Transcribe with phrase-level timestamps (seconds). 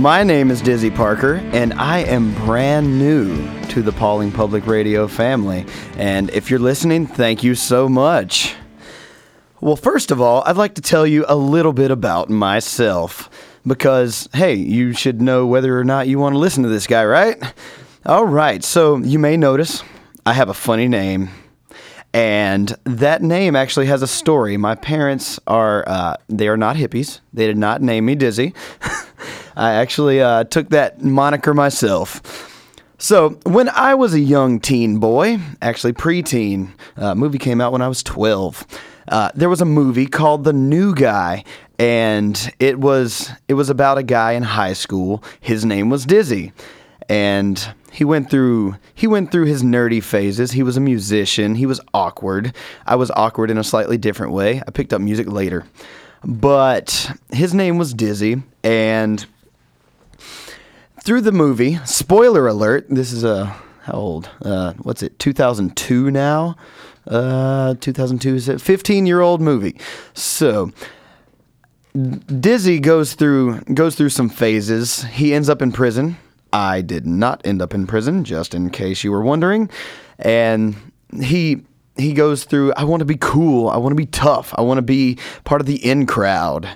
[0.00, 3.36] My name is Dizzy Parker, and I am brand new
[3.66, 5.66] to the Pawling Public Radio family.
[5.98, 8.54] And if you're listening, thank you so much.
[9.60, 13.28] Well, first of all, I'd like to tell you a little bit about myself.
[13.66, 17.04] Because, hey, you should know whether or not you want to listen to this guy,
[17.04, 17.36] right?
[18.06, 19.82] All right, so you may notice
[20.24, 21.28] I have a funny name.
[22.14, 24.56] And that name actually has a story.
[24.56, 27.20] My parents are, uh, they are not hippies.
[27.34, 28.54] They did not name me Dizzy.
[29.56, 32.46] I actually uh, took that moniker myself.
[32.98, 37.80] So, when I was a young teen boy, actually preteen, uh, movie came out when
[37.80, 38.66] I was 12.
[39.08, 41.44] Uh, there was a movie called The New Guy,
[41.78, 45.24] and it was it was about a guy in high school.
[45.40, 46.52] His name was Dizzy,
[47.08, 50.52] and he went through he went through his nerdy phases.
[50.52, 51.54] He was a musician.
[51.54, 52.54] He was awkward.
[52.86, 54.62] I was awkward in a slightly different way.
[54.66, 55.64] I picked up music later,
[56.22, 59.24] but his name was Dizzy, and
[61.02, 64.30] through the movie, spoiler alert, this is a how old?
[64.42, 65.18] Uh, what's it?
[65.18, 66.56] 2002 now.
[67.06, 68.60] Uh, 2002 is it?
[68.60, 69.76] 15 year old movie.
[70.14, 70.70] So
[71.94, 75.02] Dizzy goes through goes through some phases.
[75.04, 76.18] He ends up in prison.
[76.52, 79.70] I did not end up in prison, just in case you were wondering.
[80.18, 80.76] And
[81.20, 81.62] he
[81.96, 84.78] he goes through I want to be cool, I want to be tough, I want
[84.78, 86.68] to be part of the in crowd.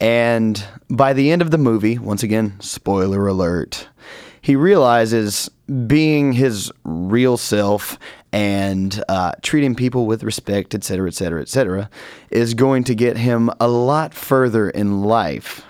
[0.00, 3.88] And by the end of the movie, once again, spoiler alert,
[4.40, 5.50] he realizes
[5.86, 7.98] being his real self
[8.32, 11.90] and uh, treating people with respect, et cetera, et cetera, et cetera,
[12.30, 15.62] is going to get him a lot further in life.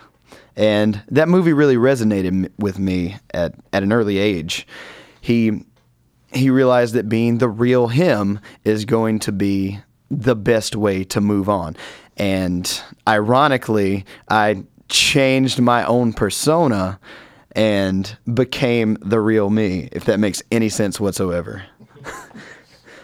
[0.57, 4.67] And that movie really resonated with me at, at an early age.
[5.21, 5.65] He
[6.33, 11.21] he realized that being the real him is going to be the best way to
[11.21, 11.77] move on.
[12.21, 17.01] And ironically, I changed my own persona
[17.53, 21.65] and became the real me, if that makes any sense whatsoever.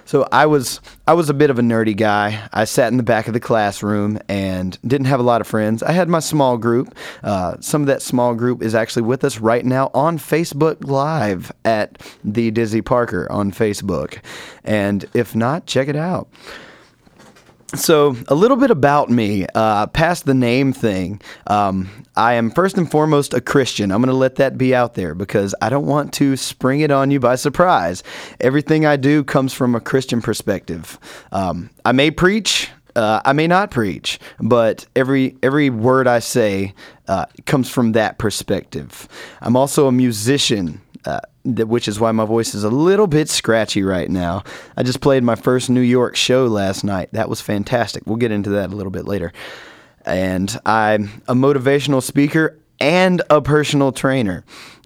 [0.06, 2.48] So I was I was a bit of a nerdy guy.
[2.52, 5.82] I sat in the back of the classroom and didn't have a lot of friends.
[5.82, 6.96] I had my small group.
[7.24, 11.50] Uh, some of that small group is actually with us right now on Facebook Live
[11.64, 14.20] at the Dizzy Parker on Facebook,
[14.62, 16.28] and if not, check it out.
[17.74, 21.20] So, a little bit about me, uh, past the name thing.
[21.48, 23.90] Um, I am first and foremost a Christian.
[23.90, 26.92] I'm going to let that be out there because I don't want to spring it
[26.92, 28.04] on you by surprise.
[28.40, 30.98] Everything I do comes from a Christian perspective.
[31.32, 36.72] Um, I may preach, uh, I may not preach, but every every word I say
[37.08, 39.08] uh, comes from that perspective.
[39.42, 40.80] I'm also a musician.
[41.06, 44.42] Uh, th- which is why my voice is a little bit scratchy right now.
[44.76, 47.10] I just played my first New York show last night.
[47.12, 48.02] That was fantastic.
[48.06, 49.32] We'll get into that a little bit later.
[50.04, 54.44] And I'm a motivational speaker and a personal trainer.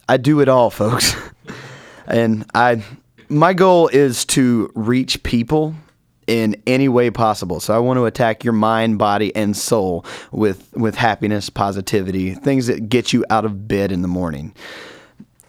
[0.09, 1.17] I do it all, folks.
[2.07, 2.85] and I
[3.31, 5.75] my goal is to reach people
[6.27, 7.61] in any way possible.
[7.61, 12.67] So I want to attack your mind, body, and soul with with happiness, positivity, things
[12.67, 14.55] that get you out of bed in the morning.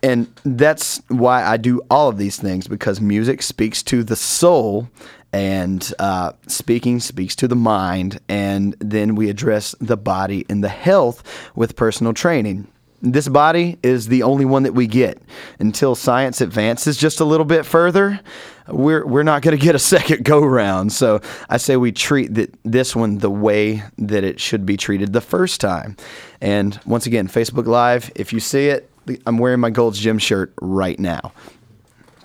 [0.04, 4.90] And that's why I do all of these things because music speaks to the soul
[5.34, 8.20] and uh, speaking speaks to the mind.
[8.28, 12.68] And then we address the body and the health with personal training.
[13.04, 15.20] This body is the only one that we get
[15.60, 18.20] until science advances just a little bit further.
[18.68, 20.94] We're, we're not going to get a second go round.
[20.94, 22.30] So I say we treat
[22.64, 25.97] this one the way that it should be treated the first time.
[26.42, 28.91] And once again, Facebook Live, if you see it,
[29.26, 31.34] I'm wearing my Gold's Gym shirt right now.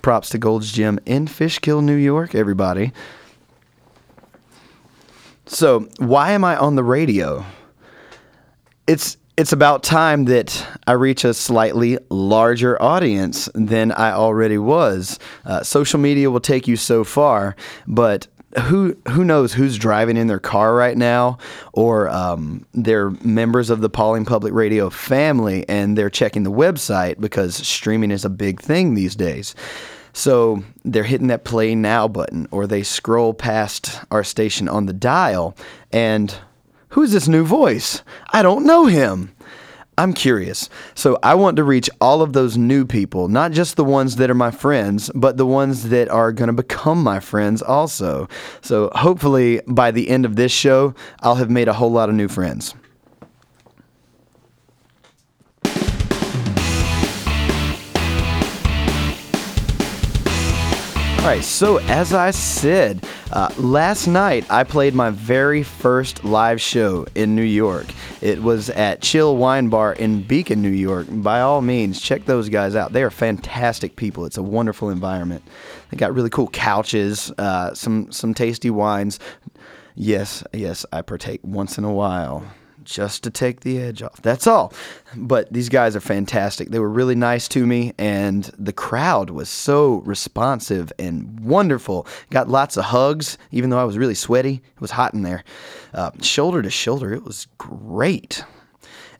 [0.01, 2.93] Props to Gold's Gym in Fishkill, New York, everybody.
[5.45, 7.45] So, why am I on the radio?
[8.85, 15.19] It's it's about time that I reach a slightly larger audience than I already was.
[15.45, 17.55] Uh, social media will take you so far,
[17.87, 18.27] but
[18.59, 21.37] who who knows who's driving in their car right now,
[21.73, 27.19] or um, they're members of the Pawling Public Radio family and they're checking the website
[27.19, 29.55] because streaming is a big thing these days.
[30.13, 34.93] So they're hitting that play now button, or they scroll past our station on the
[34.93, 35.55] dial,
[35.91, 36.33] and
[36.89, 38.01] who's this new voice?
[38.31, 39.35] I don't know him.
[39.99, 40.69] I'm curious.
[40.93, 44.29] So I want to reach all of those new people, not just the ones that
[44.29, 48.29] are my friends, but the ones that are going to become my friends also.
[48.61, 52.15] So hopefully by the end of this show, I'll have made a whole lot of
[52.15, 52.75] new friends.
[61.27, 67.05] Right, so as I said, uh, last night I played my very first live show
[67.15, 67.85] in New York.
[68.21, 71.05] It was at Chill Wine Bar in Beacon, New York.
[71.09, 72.93] By all means, check those guys out.
[72.93, 74.25] They are fantastic people.
[74.25, 75.43] It's a wonderful environment.
[75.91, 79.19] They got really cool couches, uh, some some tasty wines.
[79.95, 82.45] Yes, yes, I partake once in a while
[82.87, 84.21] just to take the edge off.
[84.21, 84.73] That's all.
[85.15, 86.69] But these guys are fantastic.
[86.69, 92.07] They were really nice to me, and the crowd was so responsive and wonderful.
[92.29, 94.61] Got lots of hugs, even though I was really sweaty.
[94.75, 95.43] It was hot in there.
[95.93, 98.43] Uh, shoulder to shoulder, it was great.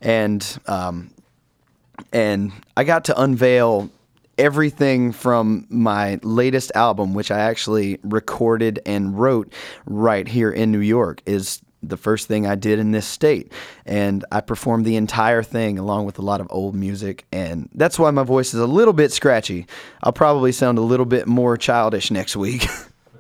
[0.02, 1.12] And um,
[2.14, 3.90] and I got to unveil
[4.38, 9.52] everything from my latest album, which I actually recorded and wrote
[9.86, 13.52] right here in New York, is the first thing I did in this state.
[13.86, 17.26] And I performed the entire thing along with a lot of old music.
[17.32, 19.68] And that's why my voice is a little bit scratchy.
[20.04, 22.68] I'll probably sound a little bit more childish next week.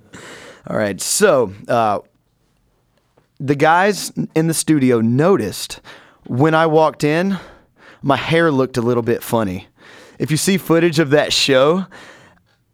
[0.68, 1.00] All right.
[1.00, 2.00] So, uh,
[3.40, 5.80] the guys in the studio noticed
[6.26, 7.38] when I walked in,
[8.02, 9.68] my hair looked a little bit funny.
[10.18, 11.86] If you see footage of that show,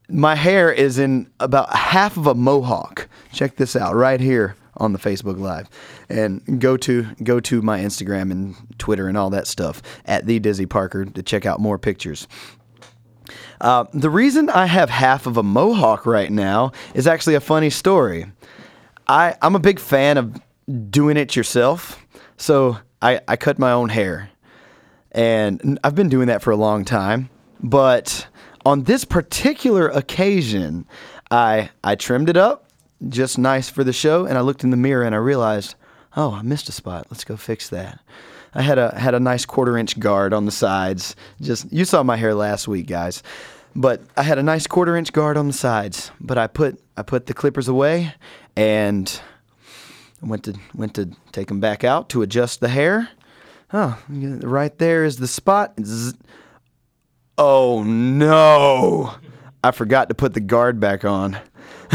[0.07, 3.09] my hair is in about half of a mohawk.
[3.33, 5.69] Check this out right here on the Facebook Live,
[6.09, 10.39] and go to go to my Instagram and Twitter and all that stuff at the
[10.39, 12.27] Dizzy Parker to check out more pictures.
[13.61, 17.69] Uh, the reason I have half of a mohawk right now is actually a funny
[17.69, 18.25] story.
[19.07, 20.41] I I'm a big fan of
[20.89, 22.05] doing it yourself,
[22.37, 24.29] so I I cut my own hair,
[25.11, 27.29] and I've been doing that for a long time,
[27.61, 28.27] but
[28.65, 30.85] on this particular occasion,
[31.31, 32.69] I I trimmed it up
[33.09, 34.25] just nice for the show.
[34.25, 35.75] And I looked in the mirror and I realized,
[36.15, 37.07] oh, I missed a spot.
[37.09, 38.00] Let's go fix that.
[38.55, 41.15] I had a had a nice quarter inch guard on the sides.
[41.41, 43.23] Just you saw my hair last week, guys.
[43.75, 46.11] But I had a nice quarter inch guard on the sides.
[46.19, 48.13] But I put I put the clippers away
[48.55, 49.19] and
[50.21, 53.09] went to went to take them back out to adjust the hair.
[53.71, 55.73] Oh, right there is the spot.
[55.81, 56.13] Zzz.
[57.35, 59.15] Oh no!
[59.63, 61.39] I forgot to put the guard back on.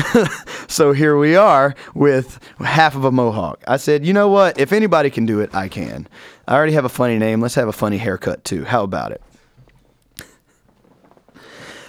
[0.69, 3.63] so here we are with half of a mohawk.
[3.67, 4.59] I said, you know what?
[4.59, 6.09] If anybody can do it, I can.
[6.47, 7.41] I already have a funny name.
[7.41, 8.65] Let's have a funny haircut too.
[8.65, 9.23] How about it?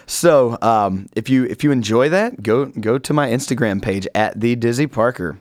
[0.06, 4.40] So um, if you if you enjoy that, go go to my Instagram page at
[4.40, 5.40] the Dizzy Parker.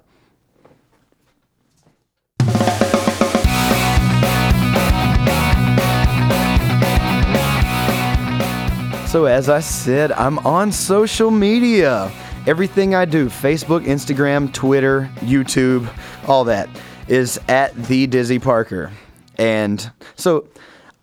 [9.07, 12.13] So as I said, I'm on social media.
[12.49, 15.87] Everything I do Facebook, Instagram, Twitter, YouTube,
[16.27, 16.67] all that
[17.07, 18.91] is at the Dizzy Parker.
[19.37, 20.49] And so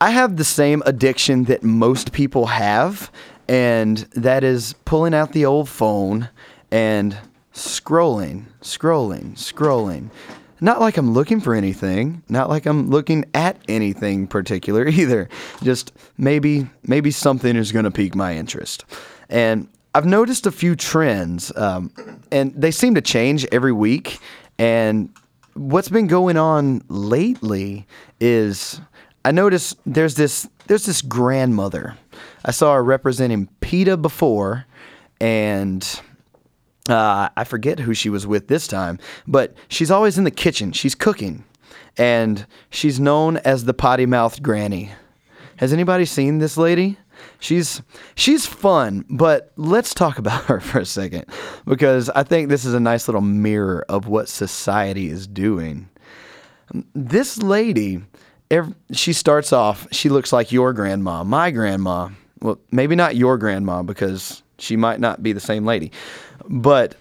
[0.02, 3.12] I have the same addiction that most people have,
[3.48, 6.30] and that is pulling out the old phone
[6.72, 7.16] and
[7.54, 10.10] scrolling, scrolling, scrolling.
[10.60, 15.30] Not like I'm looking for anything, not like I'm looking at anything particular either.
[15.62, 18.84] Just maybe maybe something is going to pique my interest.
[19.30, 21.90] And I've noticed a few trends, um,
[22.30, 24.20] and they seem to change every week.
[24.60, 25.10] And
[25.54, 27.88] what's been going on lately
[28.20, 28.82] is
[29.24, 31.96] I noticed there's this there's this grandmother.
[32.44, 34.66] I saw her representing PETA before,
[35.22, 35.82] and
[36.90, 40.74] uh, I forget who she was with this time, but she's always in the kitchen.
[40.74, 41.46] She's cooking,
[41.96, 44.92] and she's known as the potty mouthed granny.
[45.56, 46.98] Has anybody seen this lady?
[47.40, 47.82] She's
[48.16, 51.26] she's fun, but let's talk about her for a second
[51.66, 55.90] because I think this is a nice little mirror of what society is doing.
[56.94, 58.02] This lady,
[58.92, 62.10] she starts off, she looks like your grandma, my grandma.
[62.42, 65.92] Well, maybe not your grandma because she might not be the same lady.
[66.48, 66.96] But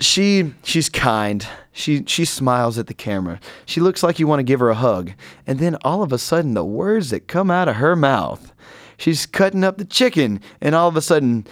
[0.00, 1.46] she she's kind.
[1.72, 3.38] She she smiles at the camera.
[3.66, 5.12] She looks like you want to give her a hug.
[5.46, 8.52] And then all of a sudden the words that come out of her mouth
[9.00, 11.46] she's cutting up the chicken, and all of a sudden,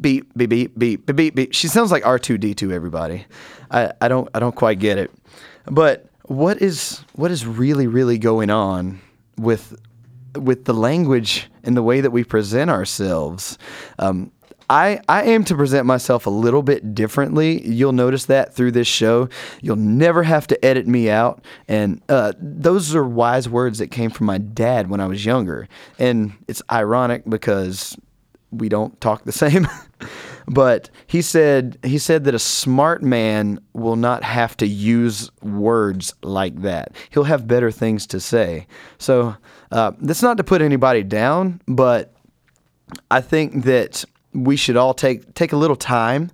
[0.00, 1.52] beep, beep, beep, beep, beep, beep, beep.
[1.52, 3.26] She sounds like R2D2, everybody.
[3.70, 5.10] I, I don't I don't quite get it.
[5.66, 9.00] But what is what is really, really going on
[9.36, 9.78] with
[10.34, 13.58] with the language and the way that we present ourselves?
[13.98, 14.32] Um,
[14.70, 17.66] I, I aim to present myself a little bit differently.
[17.66, 19.28] You'll notice that through this show.
[19.60, 21.44] You'll never have to edit me out.
[21.68, 25.68] And uh, those are wise words that came from my dad when I was younger.
[25.98, 27.96] And it's ironic because
[28.50, 29.68] we don't talk the same.
[30.46, 36.14] but he said he said that a smart man will not have to use words
[36.22, 36.92] like that.
[37.10, 38.66] He'll have better things to say.
[38.98, 39.36] So
[39.72, 42.14] uh, that's not to put anybody down, but
[43.10, 44.04] I think that
[44.34, 46.30] we should all take take a little time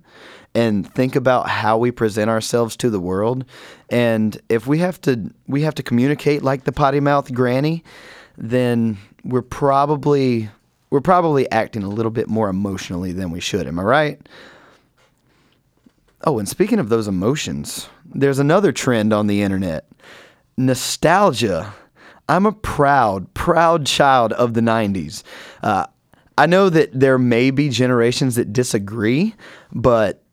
[0.53, 3.45] and think about how we present ourselves to the world.
[3.89, 7.83] And if we have to we have to communicate like the potty mouth granny,
[8.37, 10.49] then we're probably
[10.89, 13.67] we're probably acting a little bit more emotionally than we should.
[13.67, 14.29] Am I right?
[16.23, 19.85] Oh, and speaking of those emotions, there's another trend on the internet
[20.57, 21.73] nostalgia.
[22.29, 25.23] I'm a proud, proud child of the 90s.
[25.63, 25.87] Uh,
[26.41, 29.35] I know that there may be generations that disagree,
[29.71, 30.23] but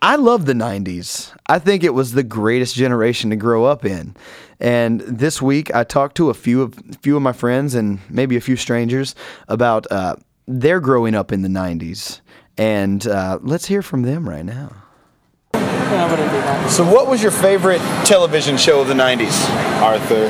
[0.00, 1.36] I love the 90s.
[1.48, 4.14] I think it was the greatest generation to grow up in.
[4.60, 8.36] And this week, I talked to a few of few of my friends and maybe
[8.36, 9.16] a few strangers
[9.48, 10.14] about uh,
[10.46, 12.20] their growing up in the 90s.
[12.56, 14.84] And uh, let's hear from them right now.
[16.68, 19.50] So, what was your favorite television show of the 90s?
[19.82, 20.28] Arthur.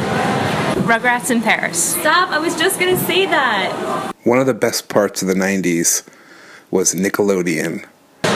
[0.88, 1.96] Rugrats in Paris.
[1.96, 4.14] Stop, I was just gonna say that.
[4.28, 6.02] One of the best parts of the 90s
[6.70, 7.86] was Nickelodeon.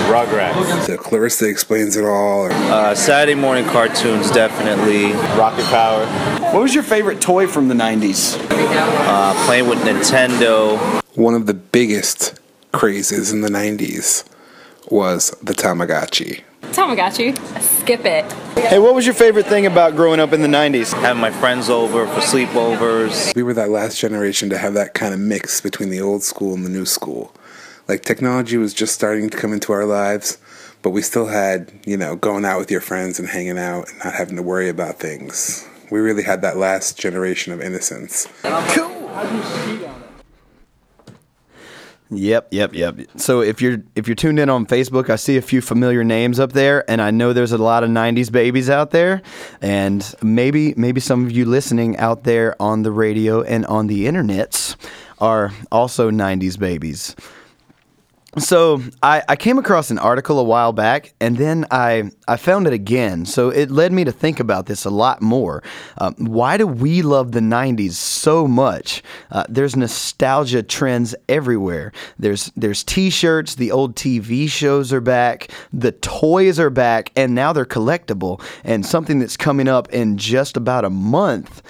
[0.08, 0.87] Rugrats.
[0.87, 2.46] So Clarissa explains it all.
[2.46, 5.12] Or Uh, Saturday morning cartoons, definitely.
[5.38, 6.06] Rocket Power.
[6.54, 8.38] What was your favorite toy from the 90s?
[8.50, 10.78] Uh, playing with Nintendo.
[11.14, 12.40] one of the biggest
[12.72, 14.25] crazes in the 90s
[14.88, 16.40] was the Tamagotchi.
[16.72, 17.37] Tamagotchi.
[17.82, 18.32] Skip it.
[18.56, 20.92] Hey, what was your favorite thing about growing up in the 90s?
[21.00, 23.34] Having my friends over for sleepovers.
[23.34, 26.54] We were that last generation to have that kind of mix between the old school
[26.54, 27.34] and the new school.
[27.88, 30.38] Like technology was just starting to come into our lives,
[30.82, 33.98] but we still had, you know, going out with your friends and hanging out and
[34.04, 35.68] not having to worry about things.
[35.90, 38.28] We really had that last generation of innocence.
[42.14, 42.99] Yep, yep, yep.
[43.16, 46.38] So if you're if you're tuned in on Facebook, I see a few familiar names
[46.38, 49.23] up there, and I know there's a lot of '90s babies out there,
[49.62, 54.04] and maybe maybe some of you listening out there on the radio and on the
[54.04, 54.76] internets
[55.21, 57.16] are also '90s babies.
[58.38, 62.66] So I, I came across an article a while back, and then I I found
[62.66, 63.26] it again.
[63.26, 65.62] So it led me to think about this a lot more.
[65.98, 69.02] Um, why do we love the '90s so much?
[69.30, 71.92] Uh, there's nostalgia trends everywhere.
[72.18, 73.56] There's there's T-shirts.
[73.56, 75.50] The old TV shows are back.
[75.74, 78.42] The toys are back, and now they're collectible.
[78.64, 81.60] And something that's coming up in just about a month,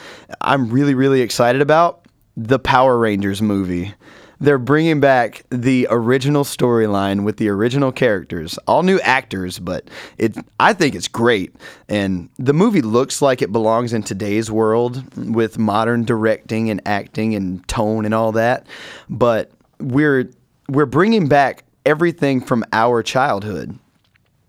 [0.41, 3.95] I'm really really excited about the Power Rangers movie
[4.43, 10.37] they're bringing back the original storyline with the original characters, all new actors, but it
[10.59, 11.55] I think it's great.
[11.89, 17.37] And the movie looks like it belongs in today's world with modern directing and acting
[17.37, 18.67] and tone and all that.
[19.09, 20.29] But we're
[20.69, 23.79] we're bringing back everything from our childhood.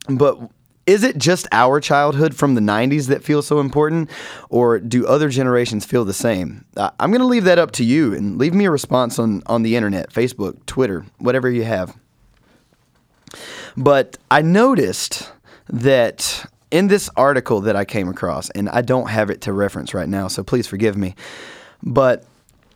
[0.10, 0.40] But
[0.86, 4.10] is it just our childhood from the 90s that feels so important,
[4.50, 6.66] or do other generations feel the same?
[6.76, 9.44] Uh, I'm going to leave that up to you and leave me a response on,
[9.46, 11.96] on the internet, Facebook, Twitter, whatever you have.
[13.78, 15.32] But I noticed
[15.68, 19.94] that in this article that I came across, and I don't have it to reference
[19.94, 21.16] right now, so please forgive me,
[21.82, 22.26] but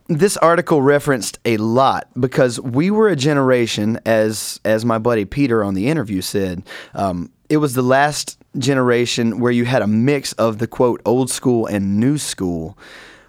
[0.08, 5.64] this article referenced a lot because we were a generation, as as my buddy Peter
[5.64, 10.34] on the interview said, um, it was the last generation where you had a mix
[10.34, 12.78] of the quote old school and new school.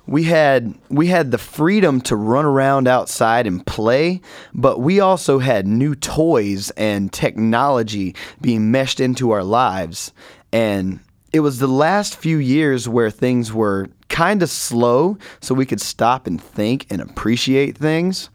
[0.07, 4.23] We had we had the freedom to run around outside and play,
[4.55, 10.13] but we also had new toys and technology being meshed into our lives.
[10.51, 11.01] And
[11.33, 15.81] it was the last few years where things were kind of slow so we could
[15.81, 18.31] stop and think and appreciate things.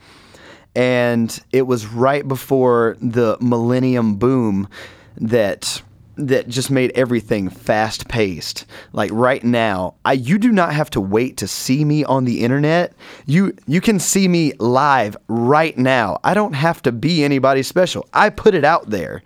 [0.75, 4.67] And it was right before the millennium boom
[5.17, 5.81] that
[6.15, 8.65] that just made everything fast paced.
[8.91, 12.43] Like right now, I you do not have to wait to see me on the
[12.43, 12.93] internet.
[13.25, 16.19] You you can see me live right now.
[16.23, 18.07] I don't have to be anybody special.
[18.13, 19.23] I put it out there.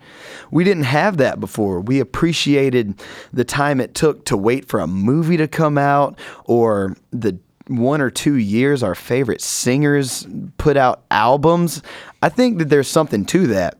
[0.50, 1.80] We didn't have that before.
[1.80, 3.00] We appreciated
[3.32, 8.00] the time it took to wait for a movie to come out or the one
[8.00, 10.26] or two years our favorite singers
[10.56, 11.82] put out albums.
[12.22, 13.76] I think that there's something to that.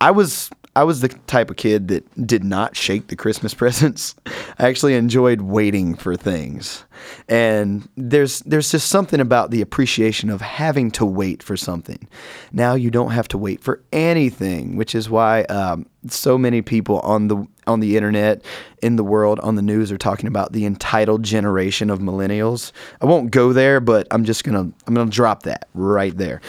[0.00, 4.14] I was I was the type of kid that did not shake the Christmas presents.
[4.58, 6.84] I actually enjoyed waiting for things.
[7.28, 12.08] And there's there's just something about the appreciation of having to wait for something.
[12.52, 17.00] Now you don't have to wait for anything, which is why um, so many people
[17.00, 18.44] on the on the internet,
[18.82, 22.72] in the world, on the news are talking about the entitled generation of millennials.
[23.00, 26.40] I won't go there, but I'm just gonna I'm gonna drop that right there.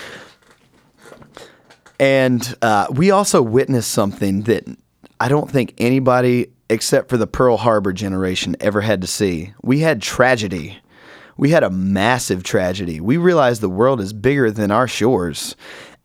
[1.99, 4.65] And uh, we also witnessed something that
[5.19, 9.53] I don't think anybody except for the Pearl Harbor generation ever had to see.
[9.61, 10.79] We had tragedy.
[11.37, 12.99] We had a massive tragedy.
[12.99, 15.55] We realized the world is bigger than our shores.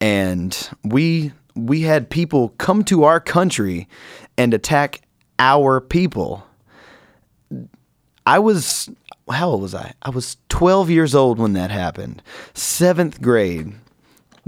[0.01, 3.89] And we we had people come to our country
[4.39, 5.03] and attack
[5.39, 6.47] our people.
[8.27, 8.91] I was
[9.31, 9.95] how old was I?
[10.03, 12.23] I was 12 years old when that happened.
[12.55, 13.73] 7th grade.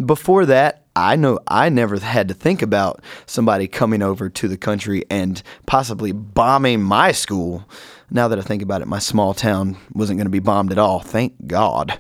[0.05, 4.59] Before that, I know I never had to think about somebody coming over to the
[4.59, 7.69] country and possibly bombing my school.
[8.11, 10.79] Now that I think about it, my small town wasn't going to be bombed at
[10.79, 11.01] all.
[11.01, 11.99] Thank God.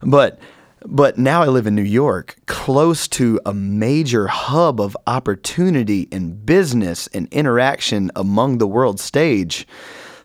[0.00, 0.38] But
[0.86, 6.44] but now I live in New York, close to a major hub of opportunity and
[6.44, 9.66] business and interaction among the world stage.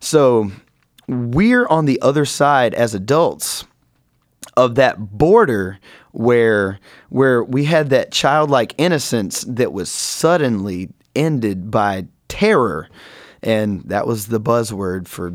[0.02, 0.52] So
[1.08, 3.64] we're on the other side as adults
[4.58, 5.80] of that border
[6.12, 12.90] where where we had that childlike innocence that was suddenly ended by terror.
[13.42, 15.34] And that was the buzzword for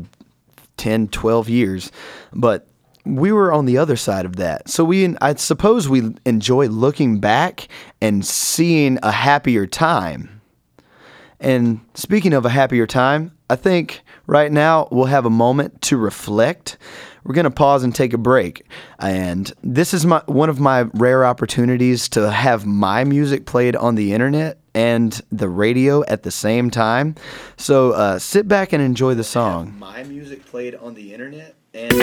[0.77, 1.91] 10 12 years.
[2.33, 2.67] But
[3.05, 4.69] we were on the other side of that.
[4.69, 7.67] So we i suppose we enjoy looking back
[8.01, 10.41] and seeing a happier time.
[11.39, 15.97] And speaking of a happier time i think right now we'll have a moment to
[15.97, 16.77] reflect
[17.25, 18.65] we're going to pause and take a break.
[18.99, 23.95] And this is my one of my rare opportunities to have my music played on
[23.95, 27.15] the internet and the radio at the same time.
[27.57, 29.75] So uh, sit back and enjoy the song.
[29.79, 31.95] my music played on the internet and.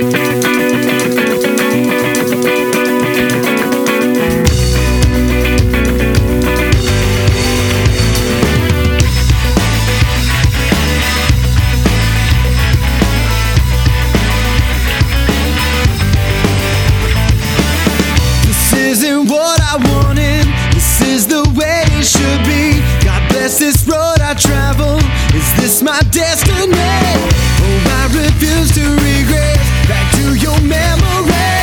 [19.62, 20.46] I wanted.
[20.74, 22.82] This is the way it should be.
[23.04, 24.98] God bless this road I travel.
[25.34, 26.74] Is this my destiny?
[26.74, 29.58] Oh, I refuse to regret.
[29.88, 31.62] Back to your memory.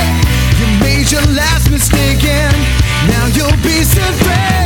[0.60, 2.56] You made your last mistake and
[3.12, 4.64] now you'll be set free.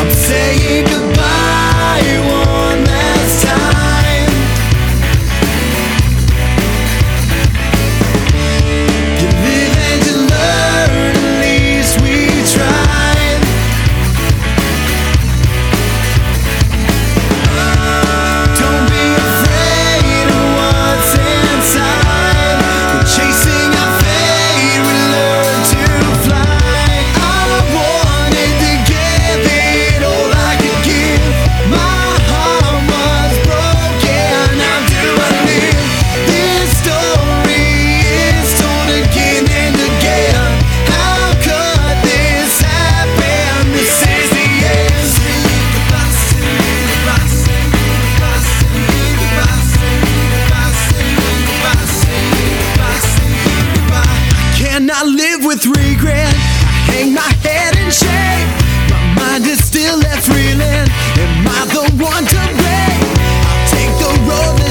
[0.00, 0.93] I'm saying
[55.94, 56.34] regret.
[56.34, 58.48] I hang my head in shame.
[58.90, 60.86] My mind is still left reeling.
[61.22, 63.04] Am I the one to blame?
[63.48, 64.63] I'll take the road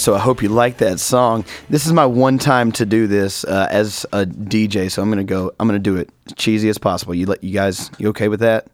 [0.00, 1.44] so I hope you like that song.
[1.68, 5.24] This is my one time to do this uh, as a DJ, so I'm gonna
[5.24, 5.52] go.
[5.60, 7.14] I'm gonna do it cheesy as possible.
[7.14, 7.90] You let you guys.
[7.98, 8.66] You okay with that?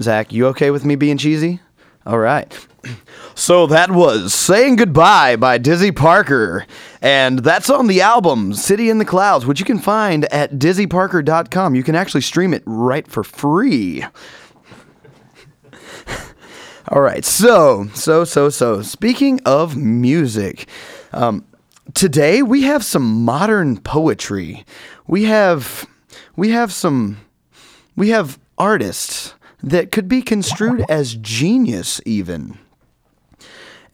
[0.00, 1.60] Zach, you okay with me being cheesy?
[2.06, 2.66] All right.
[3.34, 6.66] So that was Saying Goodbye by Dizzy Parker.
[7.00, 11.74] And that's on the album City in the Clouds, which you can find at dizzyparker.com.
[11.74, 14.04] You can actually stream it right for free.
[16.92, 17.24] All right.
[17.24, 20.68] So, so, so, so, speaking of music,
[21.14, 21.42] um,
[21.94, 24.66] today we have some modern poetry.
[25.06, 25.86] We have,
[26.36, 27.16] we have some,
[27.96, 32.58] we have artists that could be construed as genius, even.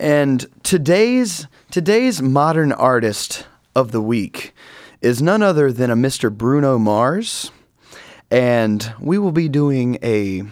[0.00, 4.52] And today's today's modern artist of the week
[5.00, 6.36] is none other than a Mr.
[6.36, 7.52] Bruno Mars,
[8.28, 10.42] and we will be doing a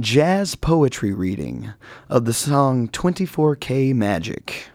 [0.00, 1.72] jazz poetry reading
[2.08, 4.66] of the song 24K Magic.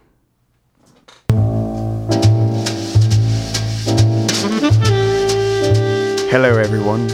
[6.29, 7.07] Hello, everyone.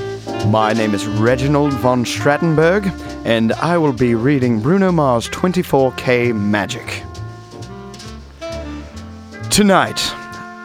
[0.51, 2.85] My name is Reginald von Strattenberg,
[3.25, 7.01] and I will be reading Bruno Mars 24K Magic.
[9.49, 9.99] Tonight,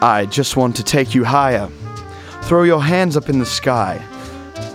[0.03, 1.67] I just want to take you higher.
[2.43, 3.99] Throw your hands up in the sky.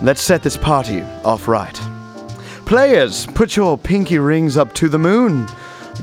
[0.01, 1.79] Let's set this party off right.
[2.67, 5.47] Players, put your pinky rings up to the moon.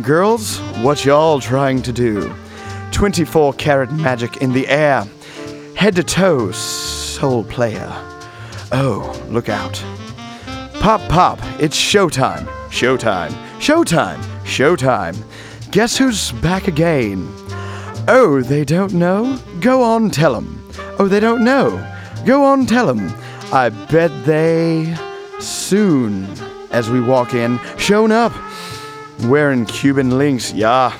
[0.00, 2.34] Girls, what y'all trying to do?
[2.90, 5.04] 24 karat magic in the air.
[5.76, 7.92] Head to toe, soul player.
[8.72, 9.74] Oh, look out.
[10.80, 12.46] Pop, pop, it's showtime.
[12.70, 13.32] Showtime.
[13.58, 14.22] Showtime.
[14.44, 15.70] Showtime.
[15.70, 17.28] Guess who's back again?
[18.08, 19.38] Oh, they don't know?
[19.60, 20.66] Go on, tell 'em.
[20.98, 21.68] Oh, they don't know?
[22.24, 23.12] Go on, tell 'em.
[23.52, 24.96] I bet they
[25.40, 26.26] soon
[26.74, 28.32] as we walk in, shown up.
[29.22, 30.92] Wearing Cuban links, yeah.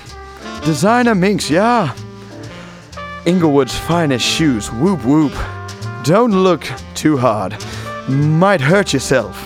[0.65, 1.95] Designer minks, yeah.
[3.27, 5.33] Inglewood's finest shoes, whoop whoop.
[6.05, 7.57] Don't look too hard,
[8.09, 9.37] might hurt yourself.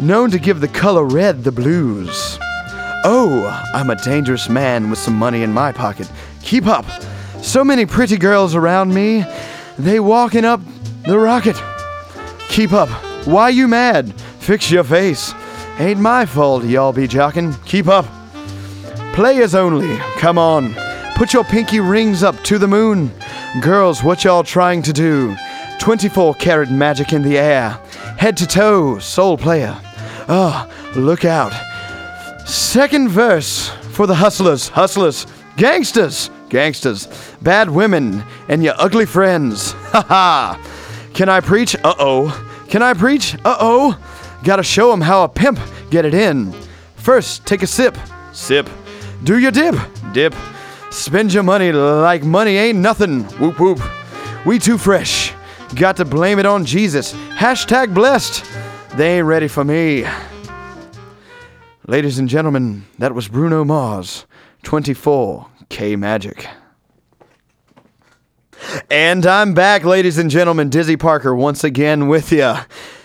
[0.00, 2.38] Known to give the color red the blues.
[3.04, 6.10] Oh, I'm a dangerous man with some money in my pocket.
[6.42, 6.86] Keep up.
[7.42, 9.24] So many pretty girls around me,
[9.76, 10.60] they walking up
[11.04, 11.56] the rocket.
[12.48, 12.88] Keep up.
[13.26, 14.14] Why you mad?
[14.42, 15.32] Fix your face.
[15.78, 17.54] Ain't my fault y'all be jockin'.
[17.64, 18.06] Keep up.
[19.14, 19.96] Players only.
[20.18, 20.74] Come on.
[21.14, 23.12] Put your pinky rings up to the moon.
[23.60, 25.36] Girls, what y'all trying to do?
[25.78, 27.70] 24 karat magic in the air.
[28.18, 29.78] Head to toe, soul player.
[30.28, 31.52] Ah, look out.
[32.44, 37.06] Second verse for the hustlers, hustlers, gangsters, gangsters,
[37.42, 39.72] bad women, and your ugly friends.
[39.92, 41.10] Ha ha.
[41.14, 41.76] Can I preach?
[41.76, 42.48] Uh oh.
[42.68, 43.36] Can I preach?
[43.44, 43.98] Uh oh.
[44.44, 45.58] Gotta show 'em how a pimp
[45.90, 46.52] get it in.
[46.96, 47.96] First, take a sip.
[48.32, 48.68] Sip.
[49.24, 49.74] Do your dip.
[50.12, 50.34] Dip.
[50.90, 53.24] Spend your money like money ain't nothing.
[53.38, 53.80] Whoop whoop.
[54.44, 55.32] We too fresh.
[55.74, 57.14] Got to blame it on Jesus.
[57.36, 58.44] Hashtag blessed.
[58.96, 60.04] They ain't ready for me.
[61.86, 64.26] Ladies and gentlemen, that was Bruno Mars,
[64.64, 66.46] 24K Magic.
[68.90, 70.68] And I'm back, ladies and gentlemen.
[70.68, 72.54] Dizzy Parker once again with you.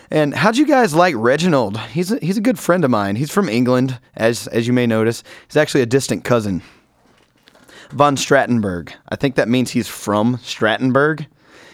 [0.09, 1.77] And how'd you guys like Reginald?
[1.77, 3.17] He's a, he's a good friend of mine.
[3.17, 5.23] He's from England, as as you may notice.
[5.47, 6.61] He's actually a distant cousin.
[7.91, 8.93] Von Strattenberg.
[9.09, 11.27] I think that means he's from Strattenberg.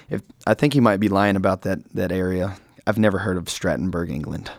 [0.09, 2.57] If I think he might be lying about that that area.
[2.85, 4.51] I've never heard of Strattenberg, England.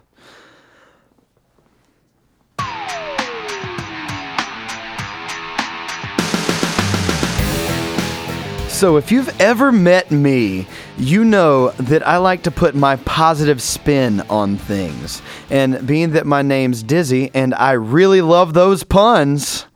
[8.74, 10.66] So, if you've ever met me,
[10.98, 15.22] you know that I like to put my positive spin on things.
[15.48, 19.66] And being that my name's Dizzy and I really love those puns,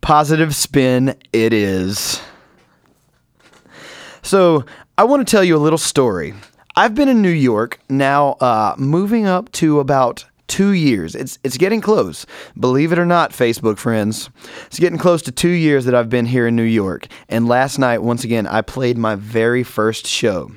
[0.00, 2.22] positive spin it is.
[4.22, 4.64] So,
[4.96, 6.32] I want to tell you a little story.
[6.74, 11.14] I've been in New York now, uh, moving up to about two years.
[11.14, 12.26] It's it's getting close.
[12.58, 14.28] Believe it or not, Facebook friends,
[14.66, 17.06] it's getting close to two years that I've been here in New York.
[17.30, 20.50] And last night, once again, I played my very first show.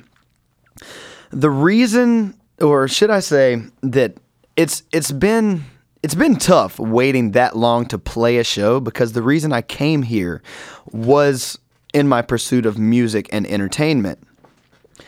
[1.30, 4.16] The reason, or should I say, that
[4.56, 5.64] it's it's been
[6.02, 10.02] it's been tough waiting that long to play a show because the reason I came
[10.02, 10.42] here
[10.90, 11.58] was
[11.94, 14.18] in my pursuit of music and entertainment.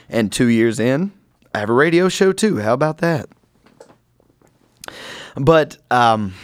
[0.09, 1.13] And two years in,
[1.53, 2.59] I have a radio show too.
[2.59, 3.29] How about that?
[5.35, 6.35] But um,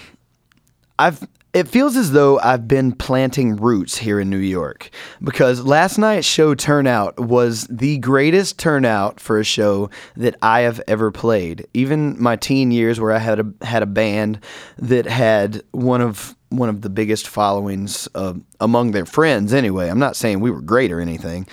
[0.99, 4.91] I've it feels as though I've been planting roots here in New York
[5.23, 10.81] because last night's show turnout was the greatest turnout for a show that I have
[10.89, 11.67] ever played.
[11.75, 14.41] Even my teen years, where I had a had a band
[14.79, 19.53] that had one of one of the biggest followings uh, among their friends.
[19.53, 21.47] Anyway, I'm not saying we were great or anything,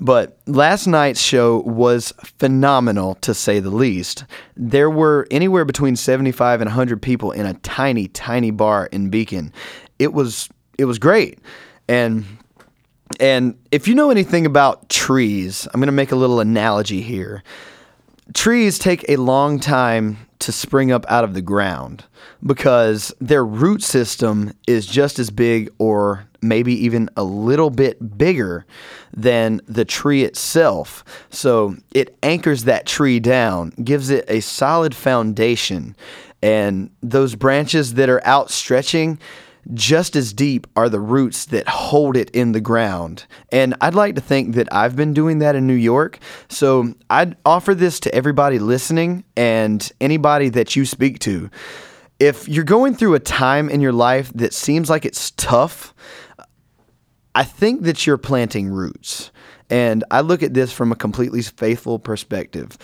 [0.00, 4.24] But last night's show was phenomenal to say the least.
[4.56, 9.52] There were anywhere between 75 and 100 people in a tiny, tiny bar in Beacon.
[9.98, 10.48] It was
[10.78, 11.38] it was great.
[11.88, 12.24] And
[13.18, 17.42] and if you know anything about trees, I'm going to make a little analogy here.
[18.32, 22.04] Trees take a long time to spring up out of the ground
[22.44, 28.66] because their root system is just as big or maybe even a little bit bigger
[29.14, 31.04] than the tree itself.
[31.30, 35.96] So it anchors that tree down, gives it a solid foundation.
[36.42, 39.18] And those branches that are outstretching,
[39.74, 43.26] just as deep are the roots that hold it in the ground.
[43.52, 46.18] And I'd like to think that I've been doing that in New York.
[46.48, 51.50] So I'd offer this to everybody listening and anybody that you speak to.
[52.18, 55.94] If you're going through a time in your life that seems like it's tough,
[57.40, 59.30] I think that you're planting roots.
[59.70, 62.76] And I look at this from a completely faithful perspective.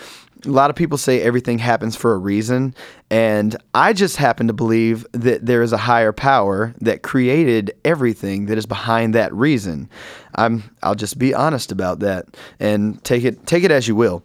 [0.47, 2.73] A lot of people say everything happens for a reason,
[3.11, 8.47] and I just happen to believe that there is a higher power that created everything
[8.47, 9.91] that is behind that reason.
[10.33, 12.25] I'm I'll just be honest about that
[12.59, 14.23] and take it take it as you will.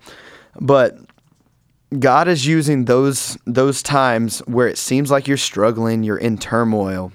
[0.58, 0.96] But
[1.98, 7.12] God is using those those times where it seems like you're struggling, you're in turmoil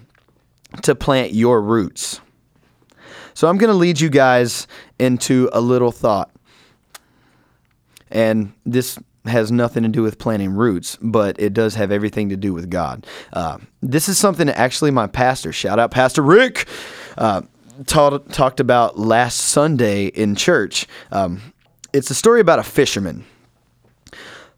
[0.84, 2.22] to plant your roots.
[3.38, 4.66] So I'm going to lead you guys
[4.98, 6.32] into a little thought.
[8.10, 8.98] And this
[9.28, 12.72] has nothing to do with planting roots, but it does have everything to do with
[12.72, 13.06] God.
[13.32, 16.68] Uh, this is something that actually my pastor, shout out Pastor Rick,
[17.16, 17.44] uh,
[17.86, 20.88] taught, talked about last Sunday in church.
[21.12, 21.54] Um,
[21.94, 23.24] it's a story about a fisherman.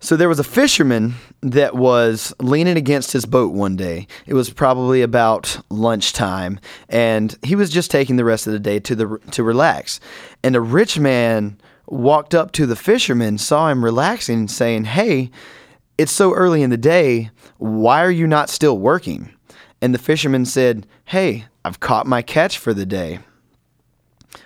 [0.01, 4.07] So there was a fisherman that was leaning against his boat one day.
[4.25, 8.79] It was probably about lunchtime, and he was just taking the rest of the day
[8.79, 9.99] to the to relax.
[10.41, 15.31] And a rich man walked up to the fisherman, saw him relaxing, saying, "Hey,
[15.97, 17.29] it's so early in the day.
[17.57, 19.31] Why are you not still working?"
[19.81, 23.19] And the fisherman said, "Hey, I've caught my catch for the day.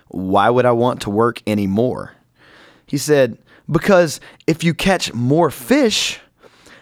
[0.07, 2.13] Why would I want to work anymore?"
[2.87, 3.37] He said,
[3.69, 6.19] because if you catch more fish,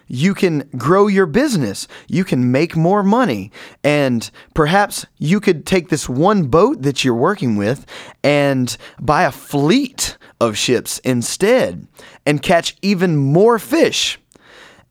[0.07, 1.87] you can grow your business.
[2.07, 3.49] You can make more money.
[3.81, 7.85] And perhaps you could take this one boat that you're working with
[8.21, 11.87] and buy a fleet of ships instead
[12.25, 14.19] and catch even more fish.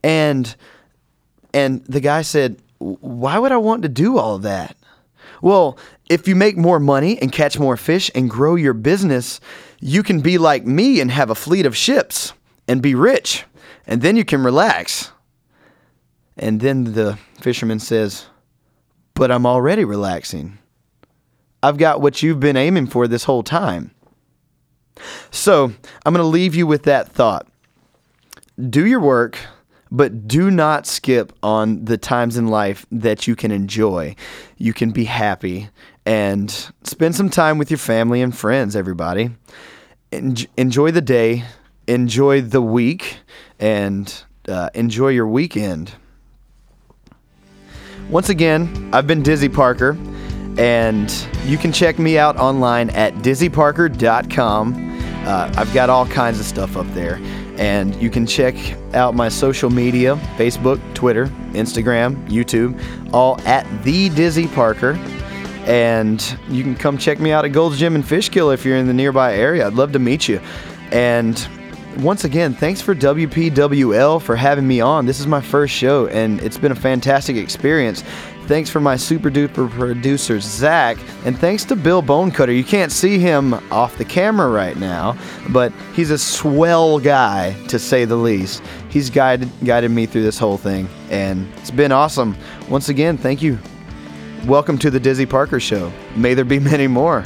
[0.02, 0.56] And
[1.52, 4.74] and the guy said, "Why would I want to do all that?"
[5.42, 5.76] Well,
[6.08, 9.40] if you make more money and catch more fish and grow your business,
[9.80, 12.32] you can be like me and have a fleet of ships
[12.68, 13.44] and be rich,
[13.86, 15.10] and then you can relax.
[16.36, 18.26] And then the fisherman says,
[19.14, 20.58] But I'm already relaxing.
[21.62, 23.90] I've got what you've been aiming for this whole time.
[25.30, 25.72] So
[26.04, 27.46] I'm going to leave you with that thought.
[28.68, 29.38] Do your work,
[29.90, 34.14] but do not skip on the times in life that you can enjoy.
[34.56, 35.68] You can be happy
[36.06, 36.50] and
[36.82, 39.30] spend some time with your family and friends, everybody.
[40.12, 41.44] En- enjoy the day,
[41.86, 43.18] enjoy the week,
[43.58, 45.92] and uh, enjoy your weekend.
[48.08, 49.96] Once again, I've been Dizzy Parker,
[50.58, 51.10] and
[51.44, 54.90] you can check me out online at dizzyparker.com.
[55.26, 57.20] Uh, I've got all kinds of stuff up there.
[57.56, 58.56] And you can check
[58.94, 62.80] out my social media Facebook, Twitter, Instagram, YouTube,
[63.12, 64.94] all at The Dizzy Parker.
[65.66, 68.86] And you can come check me out at Gold's Gym and Fishkill if you're in
[68.86, 69.66] the nearby area.
[69.66, 70.40] I'd love to meet you.
[70.90, 71.46] And
[71.98, 75.06] once again, thanks for WPWL for having me on.
[75.06, 78.02] This is my first show, and it's been a fantastic experience.
[78.46, 82.56] Thanks for my super duper producer, Zach, and thanks to Bill Bonecutter.
[82.56, 85.16] You can't see him off the camera right now,
[85.50, 88.62] but he's a swell guy, to say the least.
[88.88, 92.36] He's guided, guided me through this whole thing, and it's been awesome.
[92.68, 93.58] Once again, thank you.
[94.46, 95.92] Welcome to the Dizzy Parker Show.
[96.16, 97.24] May there be many more.